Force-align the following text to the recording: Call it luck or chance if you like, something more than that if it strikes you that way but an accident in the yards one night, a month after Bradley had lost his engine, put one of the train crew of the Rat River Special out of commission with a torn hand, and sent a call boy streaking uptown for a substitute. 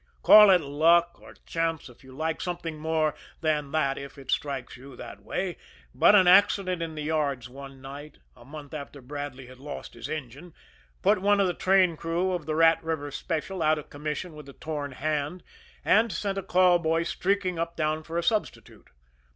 Call 0.23 0.49
it 0.49 0.61
luck 0.61 1.19
or 1.21 1.35
chance 1.45 1.87
if 1.87 2.03
you 2.03 2.11
like, 2.11 2.41
something 2.41 2.79
more 2.79 3.13
than 3.41 3.69
that 3.71 3.99
if 3.99 4.17
it 4.17 4.31
strikes 4.31 4.75
you 4.75 4.95
that 4.95 5.21
way 5.23 5.57
but 5.93 6.15
an 6.15 6.27
accident 6.27 6.81
in 6.81 6.95
the 6.95 7.03
yards 7.03 7.47
one 7.47 7.83
night, 7.83 8.17
a 8.35 8.43
month 8.43 8.73
after 8.73 8.99
Bradley 8.99 9.45
had 9.45 9.59
lost 9.59 9.93
his 9.93 10.09
engine, 10.09 10.55
put 11.03 11.21
one 11.21 11.39
of 11.39 11.45
the 11.45 11.53
train 11.53 11.97
crew 11.97 12.31
of 12.31 12.47
the 12.47 12.55
Rat 12.55 12.83
River 12.83 13.11
Special 13.11 13.61
out 13.61 13.77
of 13.77 13.91
commission 13.91 14.33
with 14.33 14.49
a 14.49 14.53
torn 14.53 14.93
hand, 14.93 15.43
and 15.85 16.11
sent 16.11 16.39
a 16.39 16.41
call 16.41 16.79
boy 16.79 17.03
streaking 17.03 17.59
uptown 17.59 18.01
for 18.01 18.17
a 18.17 18.23
substitute. 18.23 18.87